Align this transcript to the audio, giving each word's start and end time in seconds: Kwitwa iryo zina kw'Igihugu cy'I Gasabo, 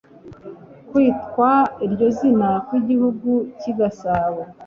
Kwitwa 0.89 1.49
iryo 1.85 2.07
zina 2.17 2.49
kw'Igihugu 2.65 3.31
cy'I 3.57 3.71
Gasabo, 3.77 4.41